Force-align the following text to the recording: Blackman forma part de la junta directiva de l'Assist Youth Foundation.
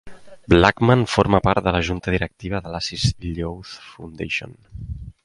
Blackman 0.53 1.03
forma 1.15 1.41
part 1.47 1.67
de 1.67 1.73
la 1.75 1.83
junta 1.89 2.13
directiva 2.15 2.63
de 2.67 2.73
l'Assist 2.77 3.29
Youth 3.37 3.77
Foundation. 3.91 4.57